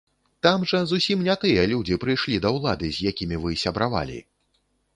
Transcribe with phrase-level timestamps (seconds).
[0.45, 4.19] Там жа зусім не тыя людзі прыйшлі да ўлады, з якімі вы сябравалі!